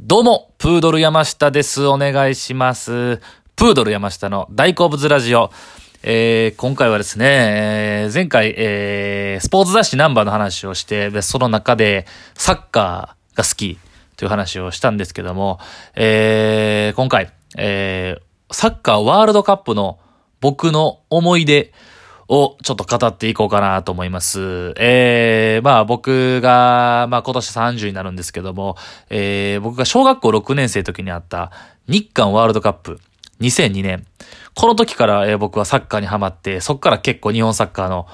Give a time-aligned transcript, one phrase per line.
[0.00, 1.86] どうも、プードル山下です。
[1.86, 3.20] お願いします。
[3.54, 5.52] プードル山下の大好物ラジオ。
[6.02, 7.26] えー、今回はですね、
[8.02, 13.78] えー前回、えー、スポーツ雑誌ナンバーの話をして、その中でサッカーが好き
[14.16, 15.60] という話をしたんですけども、
[15.94, 20.00] えー、今回、えー、サッカーワールドカップの
[20.40, 21.72] 僕の思い出
[22.28, 24.74] をちょっと語っていこうかなと思います。
[24.76, 28.76] えー、まあ僕が、まあ今年30になるんですけども、
[29.10, 31.50] えー、僕が小学校6年生の時にあった
[31.88, 33.00] 日韓ワールドカップ
[33.40, 34.06] 2002年。
[34.54, 38.06] この時から、えー僕はサッカーにハマって、そっから結構日本サッカーの、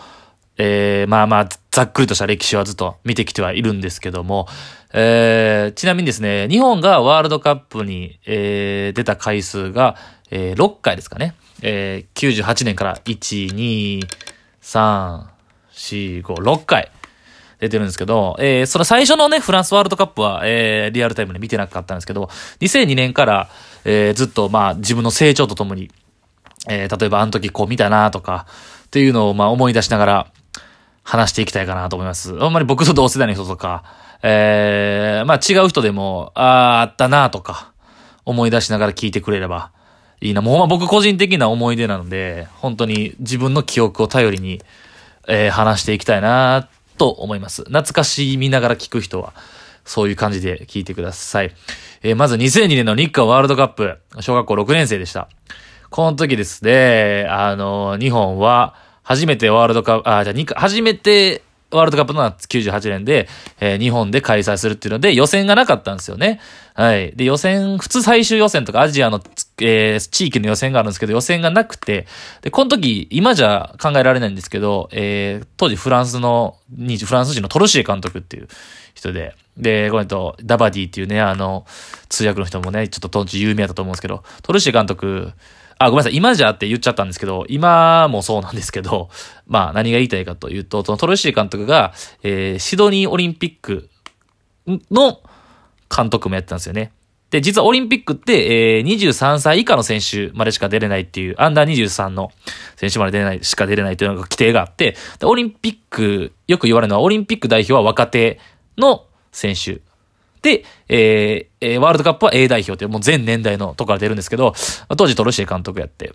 [0.57, 4.49] えー、まあまあ、ざっくりとした歴史はずっと見てきてはいるんですけども、
[4.93, 9.97] えー、ちなみにですね、日本がワールドカップに、えー、出た回数が、
[10.31, 11.35] えー、6回ですかね。
[11.63, 14.03] えー、98年から1、2、
[14.63, 15.27] 3、
[15.73, 16.91] 4、5、6回
[17.61, 22.29] 出てるんですけど、えー、その最初のね、フランスワールドカップは、えー、リアルタイムで見てなかったんですけど、
[22.61, 23.49] 2002年から、
[23.85, 25.91] えー、ずっとまあ自分の成長とともに、
[26.69, 28.47] えー、例えばあの時こう見たなとか、
[28.87, 30.27] っていうのをまあ思い出しながら
[31.03, 32.37] 話していきたいかなと思います。
[32.43, 33.85] あんまり僕と同世代の人とか、
[34.23, 37.73] えー、まあ違う人でも、ああ、あったなとか、
[38.25, 39.73] 思い出しながら聞いてくれれば
[40.21, 40.43] いいな。
[40.43, 44.61] もうほんま僕個人的な思い出なので、本当に自分の記憶を頼りに、
[45.29, 47.63] えー話していきたいなと思います。
[47.63, 49.33] 懐かしみながら聞く人は、
[49.85, 51.53] そういう感じで聞いてください。
[52.03, 55.29] えーまず2002年の日韓ワールドカップ、小学校6年生でした。
[55.89, 63.29] この時ですね、あの、日本は、初めてワールドカップ、あ、じゃあ、初めてワールドカップのは98年で、
[63.61, 66.41] えー日本で開催するっていうので、予選がなかったんですよね。
[66.75, 67.13] はい。
[67.15, 69.21] で、予選、普通最終予選とかアジアの、
[69.61, 72.07] えー地域の予選があるんですけど、予選がなくて、
[72.43, 78.49] で、この時、今じゃ考えられないんですけど、えー当時フランスの、フランス人のトルシエ監督っていう
[78.95, 81.67] 人で、で、これと、ダバディっていうね、あの、
[82.09, 85.33] 通訳の人もね、ちょっと当時有名だったと思うんですけど、トルシエ監督、
[85.83, 86.17] あ、ごめんなさい。
[86.17, 89.09] 今じゃって言っちゃったんですけど、今もそうなんですけど、
[89.49, 93.89] まあ何が言いたいかというと、そのトルシエ監督が、えーシドニーオリンピック
[94.91, 95.21] の
[95.95, 96.93] 監督もやってたんですよね。
[97.31, 102.31] で、実はオリンピックって、えー23歳以下の選手までしか出れないっていう、アンダー23の
[102.77, 108.39] 選手まで出れない、しか出れないっていうのが規定があって、でオリンピック、よく言われるのは、オリンピック代表は若手
[108.77, 109.81] の選手。
[110.43, 114.55] で、えーワールドカップは A 代表っていうもう全年代のとこから出るんですけど、
[114.97, 116.13] 当時トルシエ監督やって。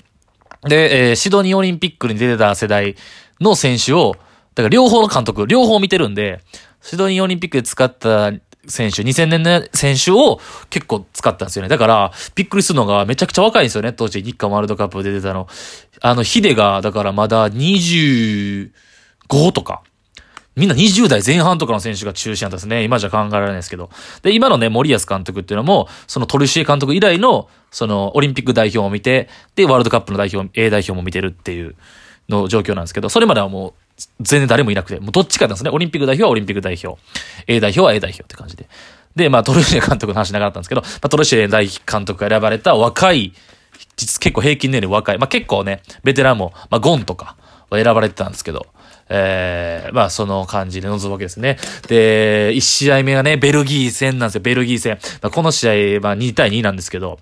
[0.64, 2.96] で、えーシドニーオリンピックに出てた世代
[3.40, 4.16] の選手を、
[4.56, 6.42] だから両方の監督、両方見てるんで、
[6.82, 8.32] シドニーオリンピックで使った
[8.68, 11.70] 選手、2000年の選手を結構使ったんですよね。
[11.70, 15.48] だから、びっくりするのがめちゃくちゃ若いんですよね、当時日韓ワールドカップ出てたの。
[16.02, 18.72] あの、ヒデが、だからまだ25
[19.52, 19.84] とか。
[20.56, 22.84] みんな20代前半とかの選手が中心だったんですね。
[22.84, 23.90] 今じゃ考えられないですけど。
[24.22, 31.76] で、今のね、森保監督っていうのも、そのトルシエ監督以来の、そのオリンピック代表を見て、で、ワールドカップの代表、A 代表も見てるっていう
[32.30, 33.74] の状況なんですけど、それまではもう、
[34.22, 35.70] 全然誰もいなくて、もうどっちかなんですね。
[35.70, 37.02] オリンピック代表はオリンピック代表。
[37.48, 38.68] A 代表は A 代表って感じで。
[39.16, 43.34] で、まあ、トルシエ監督の話長かったんですけど、まあ、トルシエ大監督が選ばれた若い、
[43.96, 45.18] 実結構平均年齢若い。
[45.18, 47.38] まあ、結構ね、ベテランも、まあ、ゴンとか
[47.72, 48.68] 選ばれてたんですけど、
[49.10, 51.58] えー、まあ、その感じで臨むわけですね。
[51.88, 54.98] で、1試合目がね、ベルギー戦なんですよ、ベルギー戦。
[55.22, 57.20] まあ、この試合、まあ、2対2なんですけど、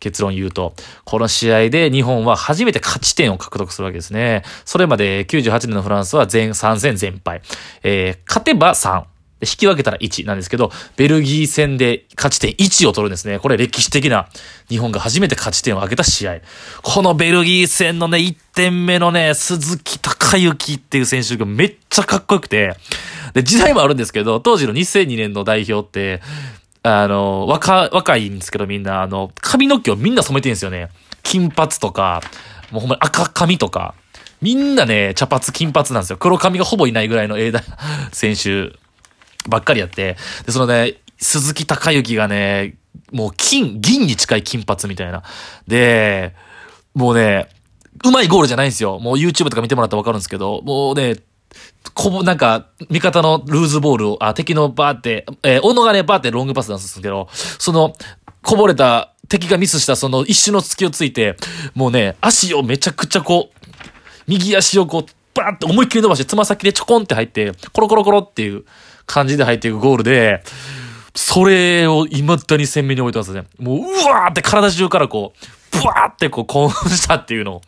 [0.00, 4.42] 結論言うと、この試合で日本は初めて勝ち点を獲得するわけですね。
[4.64, 7.40] それまで98年のフランスは全3戦全敗。
[7.82, 9.13] えー、勝てば3。
[9.44, 13.38] 引き分けたら1なんですけど、ベルギー戦で勝ち点1を取るんですね。
[13.38, 14.28] これ歴史的な
[14.68, 16.40] 日本が初めて勝ち点を挙げた試合。
[16.82, 22.74] このベルギー戦のね、1点目のね、鈴木隆之っていう選手がめっちゃかっこよくて、
[23.34, 26.22] で、時代もあるんですけど、当時の2002年の代表って、
[26.82, 30.90] あの、若、若いんですけどみんな、あの、髪の毛をみんな染めてるんですよね。
[31.22, 32.22] 金髪とか、
[32.70, 33.94] もうほんまに赤髪とか、
[34.42, 36.18] みんなね、茶髪、金髪なんですよ。
[36.18, 37.64] 黒髪がほぼいないぐらいの A 代
[38.12, 38.76] 選手
[39.48, 40.16] ばっかりやって、
[40.46, 42.76] で、そのね、鈴木隆之がね、
[43.12, 45.22] もう金、銀に近い金髪みたいな。
[45.66, 46.34] で、
[46.94, 47.48] もうね、
[48.04, 48.98] うまいゴールじゃないんですよ。
[48.98, 51.16] もう YouTube とか見てもらったらわかるんですけど、もうね、
[51.94, 57.94] こぼ、なんか、味方のルーズボールを、あ、敵のバーって、えー、小野がね、バーってロングパスなんですけど、その、
[58.42, 61.36] こぼれた、敵がミスしたその一瞬の隙をついて、
[61.74, 63.70] もうね、足をめちゃくちゃこう、
[64.26, 68.64] 右足をこう、バーって思いっきり伸ばして、つま先でちょこんって入って、コロコロコロっていう
[69.06, 70.42] 感じで入っていくゴールで、
[71.14, 73.44] それを未だに鮮明に覚えてますね。
[73.58, 75.46] もう、うわーって体中からこう、
[75.78, 77.62] ブワーってこう興奮したっていうのを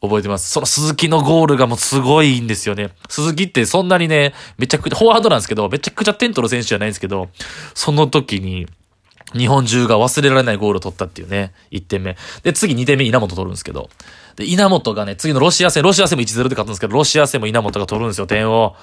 [0.00, 0.50] 覚えてます。
[0.50, 2.90] その鈴木のゴールがもうすごいんですよね。
[3.08, 7.28] 鈴木ってそんなにね、めちゃくちゃ、フォワードなんですけど、めちゃくちゃ点取る選手じゃないんですけど、
[7.74, 8.66] その時に、
[9.34, 12.16] 日本中が忘れられないゴールを取ったっていうね、1点目。
[12.42, 13.90] で、次2点目稲本取るんですけど。
[14.36, 18.76] で、稲本がね、次のロシア戦、ロシア戦も1-0で勝つんですけど、ロシア戦も稲本が取るんですよ、点を。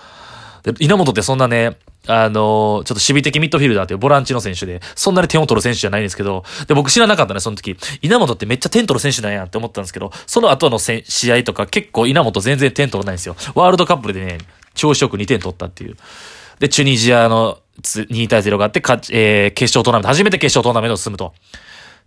[0.63, 1.77] で、稲本ってそんなね、
[2.07, 7.77] あのー、ちょっと守備的ミッドフィルダーというボランチの選手で、そんなに点を取る選手じゃないんですけど、で、僕知らなかったね、その時。
[8.01, 13.35] 稲本ってめっちゃ点取る選手なんやって思ったんですけど、その後の試合とか結構稲本全然点取らないんですよ。
[13.55, 14.39] ワールドカップでね、
[14.73, 15.97] 調子よく2点取ったっていう。
[16.59, 21.33] で、チュニジアの2対0があって、かえー、決勝トーナメント、初めて決勝トーナメント進むと。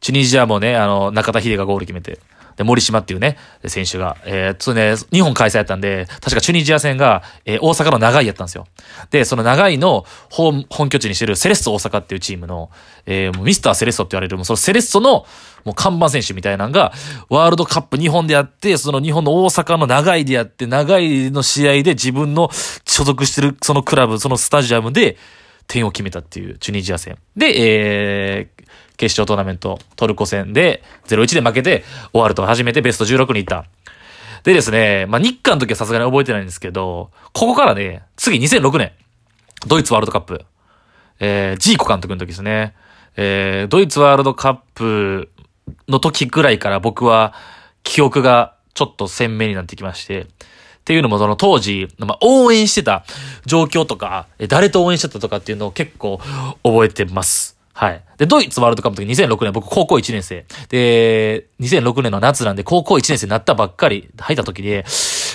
[0.00, 2.18] チュニジアもね、あの、中田秀がゴール決めて。
[2.56, 3.36] で、森島っていうね、
[3.66, 8.66] 選手が、えー、っとね、日本開催やったんで、確かチュニジア戦が、えー、大阪の長井やったんですよ。
[9.10, 12.70] で、その長井の本、本拠地にしてるセレッソ大阪っていうチームの、
[13.04, 15.26] えー、ミスターセレッソって言われる、もうそのセレッソの、
[15.64, 16.92] もう看板選手みたいなのが、
[17.28, 22.50] ワールドカップ日本でやって、その日本の大阪の長井でやって、長井の試合で自分の
[22.86, 25.16] 所属してるそのクラブ、そのスタジアムで、
[25.66, 27.18] 点を決めたっていうチュニジア戦。
[27.36, 27.46] で、
[28.38, 28.64] えー、
[28.96, 33.66] 決勝トーナメントトルコ戦で0-1で負けて終わると初めてベスト16に行った。
[34.44, 38.92] でですね、まあ、日韓の時はさすがに覚えてないんですけど、ここからね、次2006年、
[39.66, 40.44] ドイツワールドカップ、
[41.18, 42.74] えー、ジーコ監督の時ですね、
[43.16, 45.30] えー、ドイツワールドカップ
[45.88, 47.34] の時ぐらいから僕は
[47.82, 50.28] 記憶がちょっと鮮明になってきまして、
[50.86, 53.04] っていうのもその当時、まあ、応援してた
[53.44, 56.20] 状況とか、誰と応援してたとかっていうのを結構
[56.62, 57.58] 覚えてます。
[57.72, 58.04] はい。
[58.18, 60.46] で、ドイツワールドカップの時2006年、僕高校1年生。
[60.68, 64.84] で、2006年の夏なんで高校1年生になったばっかり入った時で、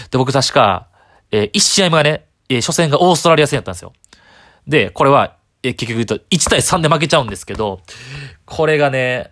[0.09, 0.87] で、僕確か、
[1.31, 3.91] えー、1試合目がね、えー、初戦がオーストラリア戦やったんですよ。
[4.65, 7.81] で、これは、えー、結局言うと1対3で負けちゃうんですけど、
[8.45, 9.31] これがね、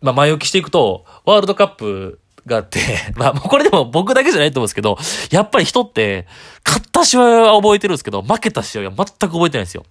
[0.00, 2.78] まあ、前置きしていくと、ワールドカップがあって、
[3.16, 4.98] まあ、これでも僕だけじゃないと思うんですけど、
[5.30, 6.26] やっぱり人って、
[6.64, 9.84] 勝った試合は覚えてるんですけど、負けた試合は全く覚えてないんですよ。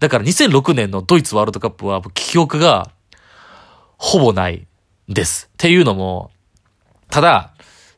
[0.00, 2.90] だから2006年のドイツワールドカップは、記憶が、
[3.98, 4.66] ほぼない
[5.08, 5.48] です。
[5.52, 6.30] っていうのも、
[7.10, 7.52] ただ、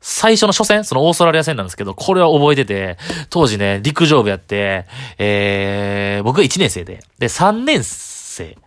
[0.07, 2.99] 最初の初戦、そのオーストラリア戦なんですけど、これは覚えてて、
[3.31, 4.85] 当時ね、陸上部やって、
[5.17, 8.59] えー、僕が1年生で、で、3年生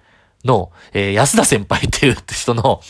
[0.47, 2.81] の、えー、安田先輩っていう人の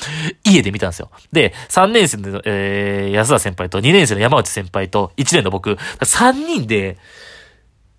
[0.46, 1.10] 家で見たんですよ。
[1.34, 6.98] で、3年生の、えー、安田先輩と2年生の山内先輩と1年の僕、3人で、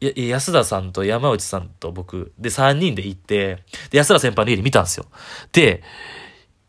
[0.00, 5.06] 安田さんと山内さんと僕、で、3人で行って、で、安田先輩の家で見たんですよ。
[5.52, 5.82] で、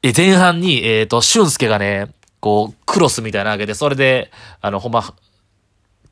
[0.01, 4.31] え、前半に、えっ、ー、と、俊介がね、こう、クロスみたいなわけで、それで、
[4.61, 5.13] あの、ほんま、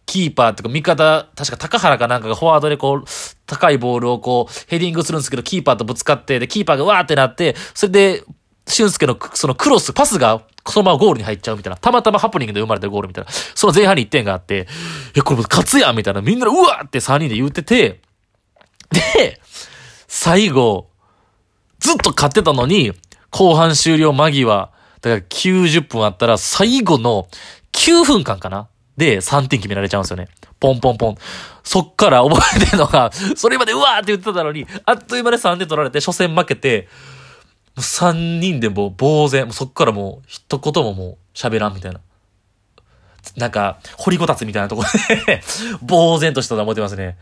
[0.08, 3.04] キーパーっていうか味方、確か高原かなんかがフォワードでこう、
[3.46, 8.24] 高いボールをこう、ヘディングするんですけど、キーパーとぶつかって、で、キーパーがわーってなって、それで、
[8.66, 11.78] 俊介のそのクロス、パスがそのままゴールに入っちゃうみたいな。
[11.78, 13.32] たまたまハプニングで生まれたゴールみたいな。
[13.32, 14.68] その前半に1点があって、
[15.16, 16.22] え、これ勝つやんみたいな。
[16.22, 18.02] みんなうわーって3人で言ってて、
[18.92, 19.42] で、
[20.08, 20.90] 最後、
[21.80, 22.94] ずっと勝ってたのに、
[23.30, 24.72] 後半終了間際、
[25.02, 27.28] だから90分あったら最後の
[27.74, 28.68] 9分間かな
[28.98, 30.28] で、3点決められちゃうんですよね。
[30.60, 31.18] ポンポンポン。
[31.64, 36.88] そっから覚えてるのが、 それまでうわーって言ってたのに、あっという間で3点取られて、初戦負けて、
[37.76, 42.00] もう3人でもう呆然、もうそっからもう一言ももう喋らんみたいな。
[43.36, 44.90] なんか、掘りごたつみたいなところ
[45.26, 45.42] で
[45.88, 47.18] 呆然としたの思ってますね。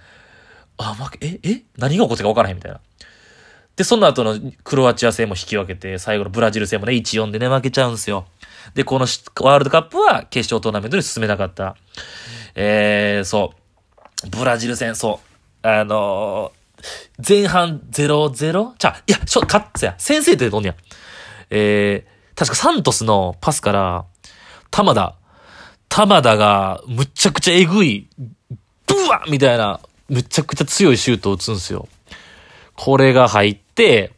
[0.77, 1.61] あ、負け、え、え？
[1.77, 2.79] 何が起こったか分からへんみたいな。
[3.75, 8.25] で、その後のクロアチア戦も引き分けて、最後のブラジル戦もね、1-4でね、負けちゃうんですよ。
[8.73, 11.75] で、このワールドカップは決勝トーナメントに進めなかった。
[12.55, 13.53] えー、そ
[14.23, 14.29] う。
[14.29, 15.19] ブラジル戦、そ
[15.63, 15.67] う。
[15.67, 18.73] あのー、前半 0-0?
[18.77, 19.95] じゃいや、ちょ、勝つや。
[19.97, 20.75] 先生ってどんねや。
[21.49, 24.05] えー、確かサントスのパスから、
[24.71, 25.15] 玉田、
[25.89, 28.09] 玉田がむちゃくちゃえぐい、
[28.87, 29.79] ブワみたいな、
[30.09, 31.87] むちゃくちゃ強いシュートを打つんですよ。
[32.75, 34.11] これが入って、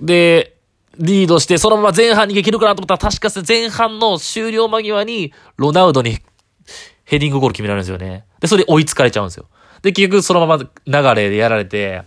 [0.00, 0.56] で、
[1.00, 6.18] リードして、そのまま前半にできるかなと思ったら、確か前半の終了間際に、ロナウドに
[7.04, 8.24] ヘディングゴール決められるんですよね。
[8.40, 9.46] で、それで追いつかれちゃうんですよ。
[9.82, 12.02] で、結局そのまま流れでやられて、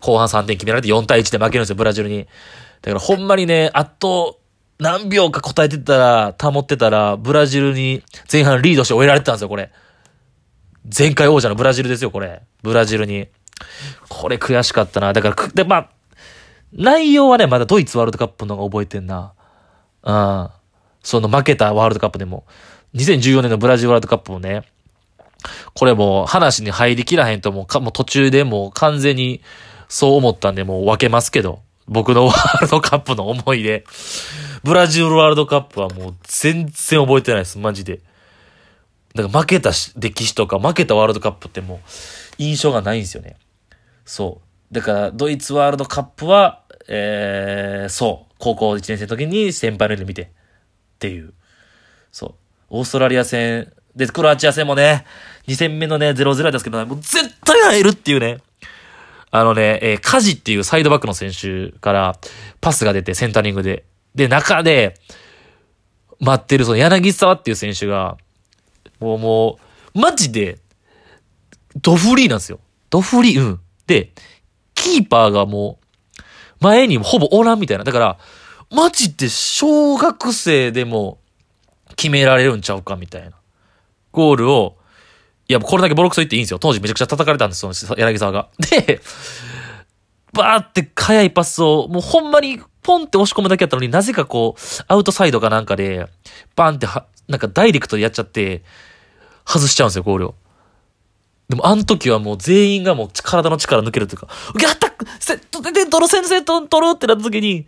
[0.00, 2.26] 後半3点決められて4対1で負けるんですよ、ブラジルに。
[2.80, 4.40] だからほんまにね、あと
[4.78, 9.70] 何秒か答えてたら、保ってたら、ブラジルに前半リードして終えられてたんですよ、これ。
[10.96, 12.42] 前回王者のブラジルですよ、これ。
[12.62, 13.28] ブラジルに。
[14.08, 15.12] これ悔しかったな。
[15.12, 15.90] だから、で、まあ、
[16.72, 19.34] 内容はね、まだドイツワールドカップの方が覚えてんな。
[20.02, 20.50] うん。
[21.02, 22.44] その負けたワールドカップでも。
[22.94, 24.62] 2014年のブラジルワールドカップもね、
[25.74, 29.42] これもう話に入りきらへんともうかもう途中でもう完全に
[29.88, 31.60] そう思ったんでもう分けますけど。
[31.88, 33.84] 僕のワールドカップの思い出。
[34.62, 38.00] ブラジルワールドカップはもう全然覚えてないです、マジで。
[39.14, 41.78] だから負けた歴史とか負けたワールドカップってもう
[42.38, 43.36] 印象がないんですよね。
[44.04, 44.74] そう。
[44.74, 50.28] だから、ドイツワールドカップは、えー、そう、高校1年生の時に先輩ので見て、っ
[50.98, 51.32] ていう。
[52.10, 52.34] そう。
[52.70, 55.04] オーストラリア戦、で、クロアチア戦もね、
[55.46, 58.38] 2戦目のね、0-0ですけど、もう絶対入るっていうね。
[59.30, 62.18] あのね、えー、カジっていうサイドバックの選手から
[62.60, 63.84] パスが出てセンタリングで。
[64.14, 64.94] で、中で
[66.20, 68.18] 待ってるその柳沢っていう選手が、
[69.00, 69.58] もうも
[69.94, 70.58] う、マジで、
[71.80, 72.60] ドフリーなんですよ。
[72.90, 73.60] ドフリー、うん。
[73.86, 74.12] で、
[74.74, 75.81] キーパーがもう、
[76.62, 77.84] 前にほぼおらんみたいな。
[77.84, 78.18] だから、
[78.70, 81.18] マジで小学生でも
[81.96, 83.32] 決められるんちゃうかみたいな。
[84.12, 84.76] ゴールを、
[85.48, 86.58] いや、これだけボロクソ言っていいんですよ。
[86.58, 88.48] 当時めちゃくちゃ叩かれたんですよ、柳沢が。
[88.58, 89.00] で、
[90.32, 96.06] バーって速いパスを、もうほんまにポンって押し込むだけやったのになぜかこう、アウトサイドかなんかで、
[96.56, 98.62] バーンっては、なんかダイレクトでやっちゃって、
[99.46, 100.34] 外しちゃうんですよ、ゴールを。
[101.52, 104.28] でも、あの時はもう全員がもう体の力抜けるというか、
[104.58, 104.90] やった
[105.20, 107.66] セットで、ドロ先生と取るってなった時に、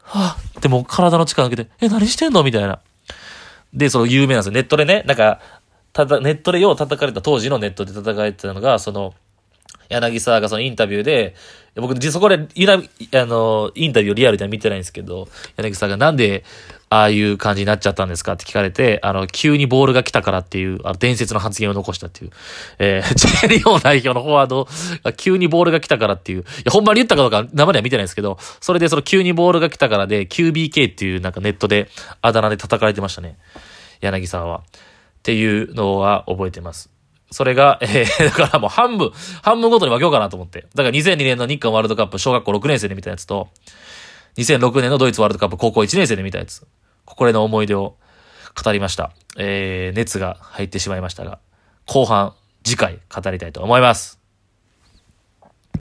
[0.00, 2.42] はぁ、でも体の力抜けて、え、何してんの？
[2.42, 2.80] みたいな。
[3.74, 4.52] で、その有名なんですよ。
[4.52, 5.40] ネットでね、なんか、
[5.92, 9.12] ただ、ネットでよう叩かれた当時のネットで叩かれてたのが、その、
[9.90, 11.34] 柳沢がそのインタビューで、
[11.76, 16.44] 僕、実そこで、あの、インタビューをリアルでは見てないんですけど、柳沢がなんで、
[16.90, 22.30] ああいう感じになっちゃったんですかって聞かれて、あの、急にボールが来たからっていう、あの、伝説の発言を残したっていう、
[22.78, 24.66] えー、 ジェリオ代表のフォワード
[25.04, 31.88] が急にボールが来たからっていう、いや、ほんまに言ったかどうか生では見てないですけど、それでその急にボールが来たからで、QBK っていうなんかネットで
[32.22, 33.36] あだ名で叩かれてましたね。
[34.00, 34.58] 柳沢は。
[34.58, 34.60] っ
[35.22, 36.90] ていうのは覚えてます。
[37.30, 40.66] それが、 えー、だからもう半分、半分ごとに分けようかなと思って。
[40.74, 43.48] だから2002年の日韓ワールドカップ小学校6年生で見たやつと、
[44.38, 46.66] 2006年のドイツワールドカップ高校1年生で見たやつ。
[47.16, 47.96] これの思い出を
[48.62, 49.12] 語りました。
[49.36, 51.38] えー、熱が入ってしまいましたが、
[51.86, 52.34] 後半、
[52.64, 54.17] 次回語りたいと思います。